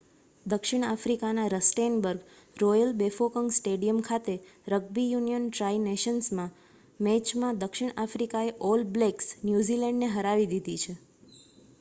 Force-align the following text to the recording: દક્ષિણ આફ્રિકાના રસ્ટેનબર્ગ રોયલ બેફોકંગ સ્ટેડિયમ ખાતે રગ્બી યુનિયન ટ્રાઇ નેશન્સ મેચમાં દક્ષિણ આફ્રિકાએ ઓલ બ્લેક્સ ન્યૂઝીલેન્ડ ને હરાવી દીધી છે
દક્ષિણ 0.45 0.83
આફ્રિકાના 0.85 1.49
રસ્ટેનબર્ગ 1.53 2.23
રોયલ 2.57 2.93
બેફોકંગ 3.01 3.51
સ્ટેડિયમ 3.57 3.99
ખાતે 4.07 4.37
રગ્બી 4.69 5.05
યુનિયન 5.09 5.45
ટ્રાઇ 5.49 5.77
નેશન્સ 5.83 6.31
મેચમાં 6.99 7.61
દક્ષિણ 7.61 7.95
આફ્રિકાએ 7.99 8.51
ઓલ 8.71 8.87
બ્લેક્સ 8.91 9.31
ન્યૂઝીલેન્ડ 9.43 10.01
ને 10.01 10.13
હરાવી 10.13 10.51
દીધી 10.51 10.81
છે 10.83 10.97